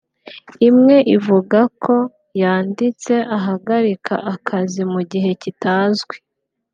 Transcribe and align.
imwe 0.69 0.97
ivuga 1.15 1.59
ko 1.83 1.95
yanditse 2.41 3.13
ahagarika 3.37 4.13
akazi 4.33 4.81
mu 4.93 5.01
gihe 5.11 5.29
kitazwi 5.41 6.15